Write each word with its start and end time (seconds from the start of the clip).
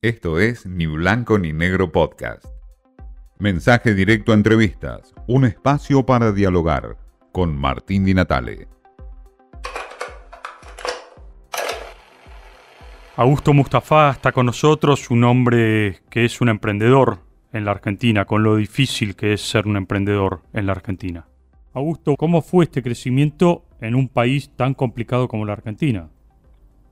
Esto 0.00 0.38
es 0.38 0.64
Ni 0.64 0.86
Blanco 0.86 1.40
ni 1.40 1.52
Negro 1.52 1.90
Podcast. 1.90 2.44
Mensaje 3.40 3.94
directo 3.94 4.30
a 4.30 4.36
entrevistas, 4.36 5.12
un 5.26 5.44
espacio 5.44 6.06
para 6.06 6.30
dialogar 6.30 6.94
con 7.32 7.56
Martín 7.56 8.04
Di 8.04 8.14
Natale. 8.14 8.68
Augusto 13.16 13.52
Mustafa 13.52 14.10
está 14.10 14.30
con 14.30 14.46
nosotros, 14.46 15.10
un 15.10 15.24
hombre 15.24 15.96
que 16.08 16.24
es 16.24 16.40
un 16.40 16.48
emprendedor 16.48 17.18
en 17.52 17.64
la 17.64 17.72
Argentina, 17.72 18.24
con 18.24 18.44
lo 18.44 18.54
difícil 18.54 19.16
que 19.16 19.32
es 19.32 19.40
ser 19.40 19.66
un 19.66 19.76
emprendedor 19.76 20.42
en 20.52 20.66
la 20.66 20.72
Argentina. 20.74 21.26
Augusto, 21.74 22.14
¿cómo 22.16 22.40
fue 22.42 22.66
este 22.66 22.84
crecimiento 22.84 23.64
en 23.80 23.96
un 23.96 24.08
país 24.08 24.54
tan 24.54 24.74
complicado 24.74 25.26
como 25.26 25.44
la 25.44 25.54
Argentina? 25.54 26.08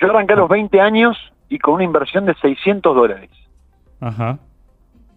Yo 0.00 0.08
arranqué 0.08 0.32
a 0.32 0.36
los 0.36 0.48
20 0.48 0.80
años 0.80 1.33
y 1.48 1.58
con 1.58 1.74
una 1.74 1.84
inversión 1.84 2.26
de 2.26 2.34
600 2.34 2.94
dólares. 2.94 3.30
Ajá. 4.00 4.38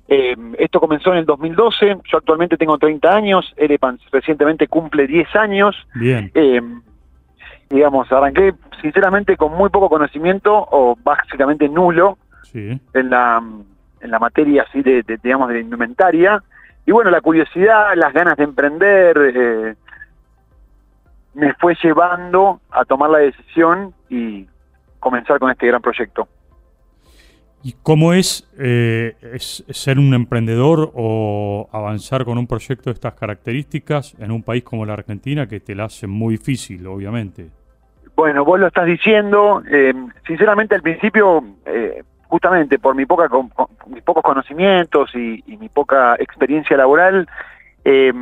Eh, 0.08 0.36
esto 0.58 0.80
comenzó 0.80 1.12
en 1.12 1.17
el 1.20 1.26
2012, 1.26 1.98
yo 2.09 2.17
actualmente 2.17 2.55
tengo 2.58 2.77
30 2.77 3.13
años, 3.13 3.53
Erepans 3.58 4.02
recientemente 4.12 4.67
cumple 4.67 5.05
10 5.08 5.36
años. 5.36 5.76
Bien. 5.95 6.31
Eh, 6.34 6.62
digamos, 7.70 8.09
arranqué 8.12 8.53
sinceramente 8.81 9.36
con 9.36 9.52
muy 9.53 9.70
poco 9.70 9.90
conocimiento 9.90 10.53
o 10.72 10.95
básicamente 11.03 11.67
nulo 11.67 12.17
Sí. 12.44 12.80
en 12.94 13.09
la, 13.09 13.44
en 14.00 14.12
la 14.12 14.20
materia 14.20 14.64
así 14.70 14.81
de, 14.81 15.03
de, 15.03 15.17
digamos, 15.22 15.50
de 15.50 15.55
la 15.55 15.59
indumentaria. 15.59 16.41
Y 16.86 16.91
bueno, 16.94 17.12
la 17.12 17.20
curiosidad, 17.20 17.94
las 17.95 18.14
ganas 18.14 18.38
de 18.38 18.44
emprender, 18.45 19.17
eh, 19.36 19.75
me 21.34 21.53
fue 21.55 21.75
llevando 21.84 22.62
a 22.72 22.86
tomar 22.86 23.09
la 23.09 23.17
decisión 23.17 23.94
y 24.09 24.48
comenzar 25.00 25.40
con 25.40 25.52
este 25.52 25.68
gran 25.68 25.82
proyecto. 25.82 26.28
¿Y 27.64 27.76
cómo 27.84 28.14
es, 28.14 28.48
eh, 28.60 29.16
es 29.34 29.66
ser 29.70 29.98
un 29.98 30.14
emprendedor 30.14 30.92
o 30.94 31.68
avanzar 31.72 32.23
con 32.23 32.38
un 32.38 32.48
proyecto 32.48 32.89
de 32.89 32.94
estas 32.94 33.16
características 33.16 34.16
en 34.20 34.31
un 34.31 34.44
país 34.44 34.64
como 34.64 34.86
la 34.86 34.94
Argentina 34.94 35.48
que 35.48 35.59
te 35.59 35.76
la 35.76 35.86
hace 35.86 36.08
muy 36.08 36.38
difícil, 36.38 36.86
obviamente? 36.88 37.50
Bueno, 38.16 38.45
vos 38.45 38.59
lo 38.59 38.67
estás 38.67 38.86
diciendo, 38.86 39.62
eh, 39.70 39.94
sinceramente 40.26 40.76
al 40.76 40.81
principio, 40.81 41.44
eh, 41.66 42.04
justamente 42.28 42.80
por 42.80 42.95
mi 42.95 43.06
poca, 43.06 43.28
con, 43.28 43.50
con 43.50 43.67
mis 43.89 44.04
pocos 44.04 44.23
conocimientos 44.23 45.14
y, 45.16 45.44
y, 45.45 45.58
mi 45.58 45.70
poca 45.70 46.16
experiencia 46.16 46.78
laboral, 46.78 47.28
eh, 47.84 48.14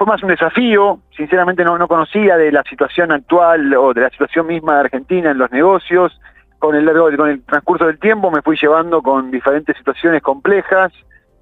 fue 0.00 0.06
más 0.06 0.22
un 0.22 0.30
desafío, 0.30 1.00
sinceramente 1.14 1.62
no, 1.62 1.76
no 1.76 1.86
conocía 1.86 2.38
de 2.38 2.50
la 2.50 2.62
situación 2.62 3.12
actual 3.12 3.74
o 3.74 3.92
de 3.92 4.00
la 4.00 4.08
situación 4.08 4.46
misma 4.46 4.76
de 4.76 4.80
Argentina 4.80 5.30
en 5.30 5.36
los 5.36 5.52
negocios, 5.52 6.18
con 6.58 6.74
el, 6.74 6.90
con 7.18 7.28
el 7.28 7.42
transcurso 7.42 7.84
del 7.84 7.98
tiempo 7.98 8.30
me 8.30 8.40
fui 8.40 8.56
llevando 8.56 9.02
con 9.02 9.30
diferentes 9.30 9.76
situaciones 9.76 10.22
complejas, 10.22 10.90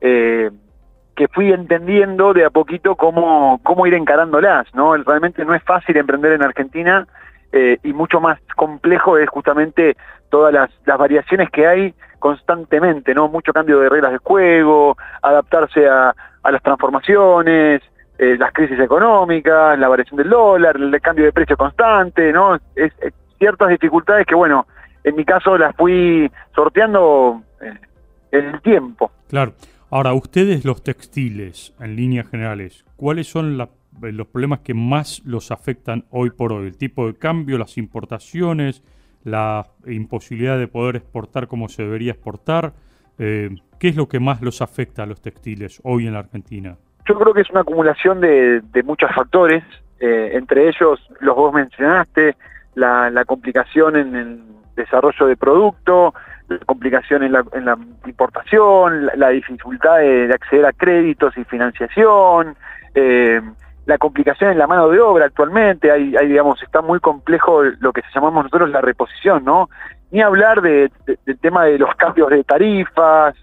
eh, 0.00 0.50
que 1.14 1.28
fui 1.28 1.52
entendiendo 1.52 2.32
de 2.32 2.46
a 2.46 2.50
poquito 2.50 2.96
cómo, 2.96 3.60
cómo 3.62 3.86
ir 3.86 3.94
encarándolas, 3.94 4.66
¿no? 4.74 4.96
Realmente 4.96 5.44
no 5.44 5.54
es 5.54 5.62
fácil 5.62 5.96
emprender 5.96 6.32
en 6.32 6.42
Argentina, 6.42 7.06
eh, 7.52 7.78
y 7.84 7.92
mucho 7.92 8.20
más 8.20 8.40
complejo 8.56 9.18
es 9.18 9.28
justamente 9.28 9.96
todas 10.30 10.52
las, 10.52 10.98
variaciones 10.98 11.48
que 11.50 11.68
hay 11.68 11.94
constantemente, 12.18 13.14
¿no? 13.14 13.28
Mucho 13.28 13.52
cambio 13.52 13.78
de 13.78 13.88
reglas 13.88 14.10
de 14.10 14.18
juego, 14.18 14.96
adaptarse 15.22 15.88
a 15.88 16.12
las 16.50 16.62
transformaciones, 16.64 17.82
eh, 18.18 18.36
las 18.38 18.52
crisis 18.52 18.78
económicas, 18.80 19.78
la 19.78 19.88
variación 19.88 20.18
del 20.18 20.30
dólar, 20.30 20.76
el 20.76 21.00
cambio 21.00 21.24
de 21.24 21.32
precio 21.32 21.56
constante, 21.56 22.32
¿no? 22.32 22.58
Ciertas 23.38 23.68
dificultades 23.68 24.26
que, 24.26 24.34
bueno, 24.34 24.66
en 25.04 25.16
mi 25.16 25.24
caso 25.24 25.56
las 25.56 25.74
fui 25.76 26.30
sorteando 26.54 27.42
eh, 27.60 27.74
en 28.32 28.44
el 28.46 28.60
tiempo. 28.62 29.10
Claro. 29.28 29.52
Ahora, 29.90 30.12
ustedes 30.12 30.66
los 30.66 30.82
textiles, 30.82 31.74
en 31.80 31.96
líneas 31.96 32.28
generales, 32.28 32.84
¿cuáles 32.96 33.26
son 33.26 33.56
la 33.56 33.70
los 34.00 34.28
problemas 34.28 34.60
que 34.60 34.74
más 34.74 35.22
los 35.24 35.50
afectan 35.50 36.04
hoy 36.10 36.30
por 36.30 36.52
hoy, 36.52 36.66
el 36.68 36.76
tipo 36.76 37.06
de 37.06 37.14
cambio, 37.14 37.58
las 37.58 37.78
importaciones, 37.78 38.82
la 39.24 39.66
imposibilidad 39.86 40.58
de 40.58 40.68
poder 40.68 40.96
exportar 40.96 41.48
como 41.48 41.68
se 41.68 41.82
debería 41.82 42.12
exportar. 42.12 42.74
Eh, 43.18 43.50
¿Qué 43.78 43.88
es 43.88 43.96
lo 43.96 44.08
que 44.08 44.20
más 44.20 44.42
los 44.42 44.62
afecta 44.62 45.02
a 45.02 45.06
los 45.06 45.20
textiles 45.20 45.80
hoy 45.84 46.06
en 46.06 46.12
la 46.12 46.20
Argentina? 46.20 46.78
Yo 47.08 47.18
creo 47.18 47.32
que 47.32 47.40
es 47.40 47.50
una 47.50 47.60
acumulación 47.60 48.20
de, 48.20 48.62
muchos 48.84 49.10
factores, 49.14 49.64
eh, 49.98 50.32
entre 50.34 50.68
ellos 50.68 51.00
los 51.20 51.34
vos 51.34 51.54
mencionaste, 51.54 52.36
la, 52.74 53.24
complicación 53.26 53.96
en 53.96 54.14
el 54.14 54.42
desarrollo 54.76 55.26
de 55.26 55.36
producto, 55.36 56.12
la 56.48 56.58
complicación 56.58 57.22
en 57.22 57.32
la, 57.32 57.78
importación, 58.06 59.06
la, 59.16 59.30
dificultad 59.30 59.98
de, 59.98 60.28
de, 60.28 60.34
acceder 60.34 60.66
a 60.66 60.72
créditos 60.72 61.36
y 61.38 61.44
financiación, 61.44 62.56
eh, 62.94 63.40
la 63.86 63.96
complicación 63.96 64.50
en 64.52 64.58
la 64.58 64.66
mano 64.66 64.90
de 64.90 65.00
obra 65.00 65.24
actualmente, 65.24 65.90
hay, 65.90 66.14
hay, 66.14 66.28
digamos, 66.28 66.62
está 66.62 66.82
muy 66.82 67.00
complejo 67.00 67.62
lo 67.62 67.90
que 67.94 68.02
llamamos 68.14 68.44
nosotros 68.44 68.68
la 68.68 68.82
reposición, 68.82 69.46
¿no? 69.46 69.70
Ni 70.10 70.20
hablar 70.20 70.60
de, 70.60 70.90
de, 71.06 71.18
del 71.24 71.38
tema 71.38 71.64
de 71.64 71.78
los 71.78 71.94
cambios 71.96 72.28
de 72.28 72.44
tarifas, 72.44 73.34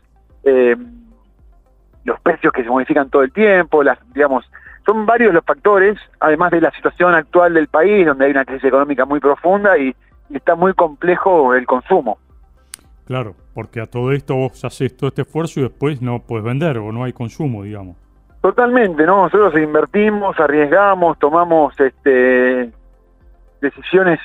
eh, 0.43 0.75
los 2.05 2.19
precios 2.21 2.53
que 2.53 2.63
se 2.63 2.69
modifican 2.69 3.09
todo 3.09 3.23
el 3.23 3.31
tiempo, 3.31 3.83
las, 3.83 3.99
digamos, 4.13 4.49
son 4.85 5.05
varios 5.05 5.33
los 5.33 5.43
factores, 5.43 5.97
además 6.19 6.51
de 6.51 6.61
la 6.61 6.71
situación 6.71 7.13
actual 7.13 7.55
del 7.55 7.67
país, 7.67 8.05
donde 8.05 8.25
hay 8.25 8.31
una 8.31 8.45
crisis 8.45 8.65
económica 8.65 9.05
muy 9.05 9.19
profunda 9.19 9.77
y, 9.77 9.95
y 10.29 10.37
está 10.37 10.55
muy 10.55 10.73
complejo 10.73 11.53
el 11.55 11.65
consumo. 11.65 12.19
Claro, 13.05 13.35
porque 13.53 13.81
a 13.81 13.85
todo 13.85 14.11
esto 14.11 14.35
vos 14.35 14.63
haces 14.63 14.95
todo 14.95 15.09
este 15.09 15.23
esfuerzo 15.23 15.59
y 15.59 15.63
después 15.63 16.01
no 16.01 16.19
puedes 16.19 16.45
vender 16.45 16.77
o 16.77 16.91
no 16.91 17.03
hay 17.03 17.13
consumo, 17.13 17.63
digamos. 17.63 17.97
Totalmente, 18.41 19.05
¿no? 19.05 19.23
Nosotros 19.23 19.59
invertimos, 19.59 20.39
arriesgamos, 20.39 21.17
tomamos 21.17 21.73
este, 21.79 22.71
decisiones 23.59 24.19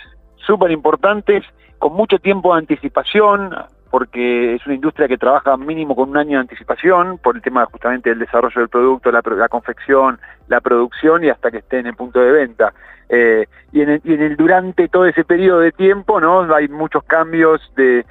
súper 0.46 0.70
importantes 0.70 1.44
con 1.78 1.94
mucho 1.94 2.18
tiempo 2.18 2.52
de 2.52 2.60
anticipación, 2.60 3.54
porque 3.90 4.54
es 4.54 4.64
una 4.66 4.76
industria 4.76 5.08
que 5.08 5.18
trabaja 5.18 5.56
mínimo 5.56 5.96
con 5.96 6.10
un 6.10 6.16
año 6.16 6.38
de 6.38 6.42
anticipación 6.42 7.18
por 7.18 7.36
el 7.36 7.42
tema 7.42 7.66
justamente 7.66 8.10
del 8.10 8.20
desarrollo 8.20 8.60
del 8.60 8.68
producto, 8.68 9.10
la, 9.10 9.22
la 9.24 9.48
confección, 9.48 10.18
la 10.48 10.60
producción 10.60 11.24
y 11.24 11.28
hasta 11.28 11.50
que 11.50 11.58
esté 11.58 11.78
en 11.80 11.86
el 11.88 11.94
punto 11.96 12.20
de 12.20 12.30
venta. 12.30 12.72
Eh, 13.12 13.46
y, 13.72 13.80
en 13.82 13.90
el, 14.04 14.36
durante 14.36 14.86
todo 14.86 15.04
ese 15.04 15.24
periodo 15.24 15.58
de 15.58 15.72
tiempo, 15.72 16.20
¿no? 16.20 16.42
Hay 16.54 16.68
muchos 16.68 17.02
cambios 17.02 17.60
de, 17.74 18.04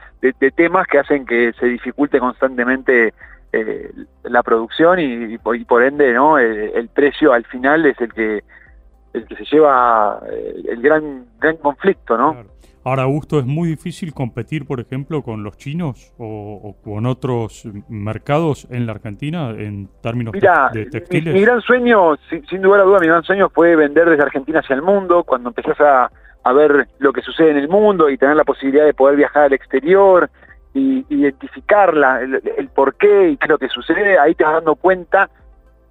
temas 0.56 0.86
que 0.88 1.00
hacen 1.00 1.26
que 1.26 1.54
se 1.58 1.68
dificulte 1.68 2.20
constantemente 2.20 3.14
eh, 3.54 3.92
la 4.24 4.44
producción 4.44 5.00
y, 5.00 5.38
por, 5.38 5.84
ende 5.84 6.12
no 6.12 6.38
el, 6.38 6.90
precio 6.90 7.32
al 7.32 7.46
final 7.46 7.86
es 7.86 8.00
el 8.02 8.14
que 8.14 8.44
el 9.14 9.26
que 9.26 9.36
se 9.36 9.46
lleva 9.46 10.22
el, 10.32 10.68
el 10.70 10.82
gran 10.82 11.26
gran 11.40 11.58
conflicto 11.58 12.18
no 12.18 12.34
claro. 12.34 12.50
ahora 12.84 13.04
Augusto 13.04 13.40
es 13.40 13.46
muy 13.46 13.70
difícil 13.70 14.14
competir 14.14 14.66
por 14.66 14.80
ejemplo 14.80 15.22
con 15.24 15.44
los 15.44 15.58
chinos 15.58 16.14
o, 16.18 16.26
o 16.64 16.82
con 16.84 17.06
otros 17.06 17.68
mercados 17.88 18.68
en 18.70 18.86
la 18.86 18.94
Argentina 18.94 19.50
en 19.52 19.90
términos 20.02 20.34
Mira, 20.34 20.70
de 20.74 20.86
textiles 20.86 21.34
mi, 21.34 21.40
mi 21.40 21.46
gran 21.46 21.62
sueño 21.62 22.16
sin, 22.30 22.46
sin 22.48 22.62
lugar 22.62 22.82
a 22.82 22.84
duda 22.84 23.00
mi 23.00 23.08
gran 23.08 23.24
sueño 23.24 23.50
fue 23.50 23.76
vender 23.76 24.10
desde 24.10 24.24
Argentina 24.24 24.60
hacia 24.60 24.76
el 24.76 24.82
mundo 24.82 25.24
cuando 25.24 25.50
empezás 25.50 25.80
a, 25.82 26.12
a 26.44 26.54
ver 26.54 26.88
lo 27.00 27.14
que 27.14 27.22
sucede 27.22 27.52
en 27.52 27.58
el 27.58 27.68
mundo 27.70 28.10
y 28.10 28.18
tener 28.18 28.36
la 28.36 28.44
posibilidad 28.44 28.86
de 28.86 28.94
poder 28.94 29.16
viajar 29.16 29.44
al 29.44 29.54
exterior 29.54 30.30
y 30.74 31.06
identificar 31.10 31.94
la, 31.96 32.22
el, 32.22 32.42
el, 32.58 32.70
por 32.70 32.96
qué 32.96 33.30
y 33.30 33.38
qué 33.38 33.46
es 33.46 33.50
lo 33.50 33.58
que 33.58 33.70
sucede, 33.70 34.20
ahí 34.20 34.36
te 34.36 34.44
vas 34.44 34.54
dando 34.54 34.76
cuenta 34.76 35.30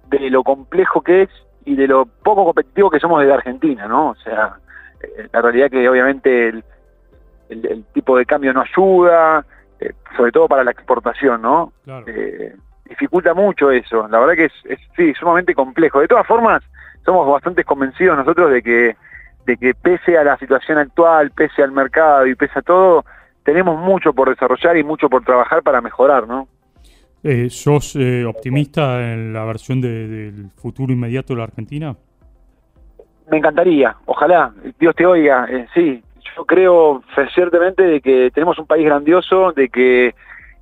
de 0.09 0.29
lo 0.29 0.43
complejo 0.43 1.01
que 1.01 1.23
es 1.23 1.29
y 1.69 1.75
de 1.75 1.87
lo 1.87 2.07
poco 2.07 2.45
competitivo 2.45 2.89
que 2.89 2.99
somos 2.99 3.19
desde 3.19 3.35
Argentina, 3.35 3.87
¿no? 3.87 4.09
O 4.09 4.15
sea, 4.15 4.55
eh, 5.01 5.27
la 5.31 5.39
realidad 5.39 5.69
que 5.69 5.87
obviamente 5.87 6.49
el, 6.49 6.63
el, 7.49 7.65
el, 7.67 7.83
tipo 7.93 8.17
de 8.17 8.25
cambio 8.25 8.51
no 8.53 8.61
ayuda, 8.61 9.45
eh, 9.79 9.93
sobre 10.17 10.31
todo 10.31 10.47
para 10.47 10.63
la 10.63 10.71
exportación, 10.71 11.43
¿no? 11.43 11.71
Claro. 11.85 12.05
Eh, 12.07 12.55
dificulta 12.85 13.35
mucho 13.35 13.69
eso, 13.69 14.07
la 14.07 14.17
verdad 14.17 14.33
que 14.33 14.45
es, 14.45 14.53
es, 14.65 14.79
sí, 14.95 15.13
sumamente 15.13 15.53
complejo. 15.53 15.99
De 15.99 16.07
todas 16.07 16.25
formas, 16.25 16.63
somos 17.05 17.27
bastante 17.27 17.63
convencidos 17.63 18.17
nosotros 18.17 18.49
de 18.49 18.63
que, 18.63 18.95
de 19.45 19.57
que 19.57 19.75
pese 19.75 20.17
a 20.17 20.23
la 20.23 20.37
situación 20.37 20.79
actual, 20.79 21.29
pese 21.29 21.61
al 21.61 21.71
mercado 21.71 22.25
y 22.25 22.33
pese 22.33 22.57
a 22.57 22.63
todo, 22.63 23.05
tenemos 23.43 23.79
mucho 23.79 24.11
por 24.13 24.27
desarrollar 24.27 24.75
y 24.75 24.83
mucho 24.83 25.07
por 25.07 25.23
trabajar 25.23 25.61
para 25.61 25.81
mejorar, 25.81 26.27
¿no? 26.27 26.47
Eh, 27.23 27.49
¿Sos 27.49 27.95
eh, 27.97 28.23
optimista 28.25 29.11
en 29.11 29.33
la 29.33 29.43
versión 29.43 29.81
de, 29.81 30.07
del 30.07 30.51
futuro 30.55 30.93
inmediato 30.93 31.33
de 31.33 31.37
la 31.37 31.43
Argentina? 31.43 31.95
Me 33.29 33.37
encantaría, 33.37 33.95
ojalá, 34.05 34.53
Dios 34.79 34.95
te 34.95 35.05
oiga, 35.05 35.45
eh, 35.49 35.67
sí, 35.73 36.01
yo 36.35 36.45
creo 36.45 37.03
fervientemente 37.13 37.83
de 37.83 38.01
que 38.01 38.31
tenemos 38.33 38.57
un 38.57 38.65
país 38.65 38.85
grandioso, 38.85 39.51
de 39.51 39.69
que 39.69 40.15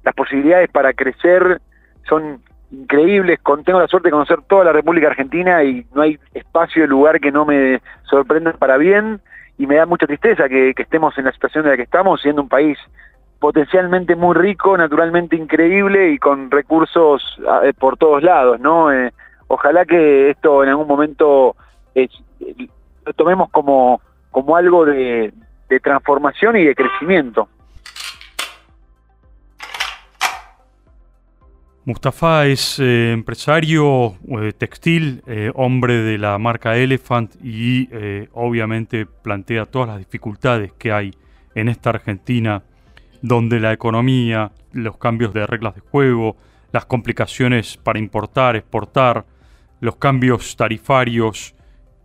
las 0.04 0.16
posibilidades 0.16 0.70
para 0.70 0.94
crecer 0.94 1.62
son 2.10 2.42
increíbles, 2.72 3.40
con, 3.40 3.64
tengo 3.64 3.80
la 3.80 3.88
suerte 3.88 4.08
de 4.08 4.14
conocer 4.14 4.42
toda 4.50 4.66
la 4.66 4.74
República 4.74 5.08
Argentina 5.08 5.64
y 5.64 5.86
no 5.94 6.02
hay 6.02 6.20
espacio 6.34 6.84
y 6.84 6.88
lugar 6.88 7.22
que 7.22 7.32
no 7.32 7.46
me 7.46 7.82
sorprenda 8.10 8.52
para 8.54 8.78
bien, 8.78 9.22
y 9.60 9.68
me 9.68 9.76
da 9.76 9.86
mucha 9.86 10.08
tristeza 10.08 10.50
que, 10.50 10.74
que, 10.76 10.84
estemos 10.84 11.18
en 11.18 11.26
la 11.26 11.32
situación 11.32 11.66
en 11.66 11.72
la 11.72 11.78
que 11.78 11.84
estamos, 11.84 12.22
siendo 12.22 12.42
un 12.42 12.50
país 12.50 12.78
potencialmente 13.40 14.16
muy 14.16 14.36
rico, 14.36 14.78
naturalmente 14.78 15.36
increíble 15.36 16.12
y 16.12 16.18
con 16.18 16.50
recursos 16.52 17.38
eh, 17.64 17.74
por 17.78 17.98
todos 17.98 18.24
lados, 18.24 18.60
¿no? 18.60 18.92
Eh, 18.92 19.14
ojalá 19.48 19.86
que 19.86 20.32
esto 20.32 20.64
en 20.64 20.70
algún 20.70 20.88
momento 20.88 21.56
lo 23.08 23.14
tomemos 23.14 23.50
como, 23.50 24.02
como 24.32 24.56
algo 24.56 24.86
de, 24.86 25.34
transformación 25.82 26.58
y 26.58 26.64
de 26.64 26.76
crecimiento. 26.76 27.50
Mustafa 31.86 32.46
es 32.46 32.80
eh, 32.80 33.14
empresario 33.14 34.16
eh, 34.28 34.52
textil, 34.52 35.24
eh, 35.26 35.52
hombre 35.56 35.94
de 36.02 36.18
la 36.18 36.38
marca 36.38 36.76
Elephant 36.76 37.34
y 37.42 37.88
obviamente 38.34 39.06
plantea 39.06 39.66
todas 39.66 39.88
las 39.88 40.00
dificultades 40.00 40.74
que 40.74 40.92
hay 40.92 41.14
en 41.56 41.70
esta 41.70 41.92
Argentina, 41.92 42.62
donde 43.22 43.60
la 43.60 43.74
economía, 43.74 44.52
los 44.72 44.98
cambios 44.98 45.34
de 45.34 45.46
reglas 45.48 45.76
de 45.76 45.82
juego, 45.82 46.38
las 46.72 46.86
complicaciones 46.86 47.78
para 47.78 48.00
importar, 48.00 48.56
exportar, 48.56 49.26
los 49.80 49.96
cambios 49.98 50.56
tarifarios, 50.56 51.56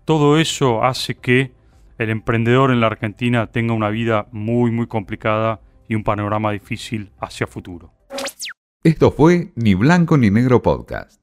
todo 0.04 0.38
eso 0.38 0.84
hace 0.84 1.14
que 1.14 1.52
el 1.98 2.10
emprendedor 2.10 2.70
en 2.70 2.80
la 2.80 2.88
Argentina 2.88 3.46
tenga 3.46 3.74
una 3.74 3.88
vida 3.88 4.26
muy 4.32 4.70
muy 4.70 4.86
complicada 4.86 5.60
y 5.88 5.94
un 5.94 6.04
panorama 6.04 6.52
difícil 6.52 7.12
hacia 7.20 7.46
futuro. 7.46 7.92
Esto 8.82 9.12
fue 9.12 9.52
Ni 9.54 9.74
Blanco 9.74 10.16
ni 10.16 10.30
Negro 10.30 10.60
Podcast. 10.60 11.21